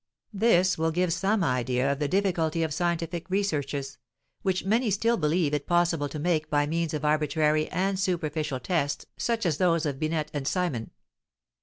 [0.33, 3.99] This will give some idea of the difficulty of scientific researches,
[4.41, 9.05] which many still believe it possible to make by means of arbitrary and superficial tests
[9.15, 10.89] such as those of Binet and Simon!